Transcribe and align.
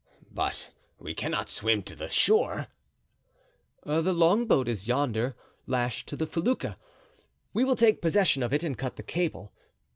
"But 0.31 0.71
we 0.97 1.13
cannot 1.13 1.47
swim 1.47 1.83
to 1.83 1.93
the 1.95 2.07
shore." 2.09 2.69
"The 3.83 4.01
longboat 4.11 4.67
is 4.67 4.87
yonder, 4.87 5.35
lashed 5.67 6.07
to 6.07 6.15
the 6.15 6.25
felucca. 6.25 6.75
We 7.53 7.63
will 7.63 7.75
take 7.75 8.01
possession 8.01 8.41
of 8.41 8.51
it 8.51 8.63
and 8.63 8.75
cut 8.75 8.95
the 8.95 9.03
cable. 9.03 9.53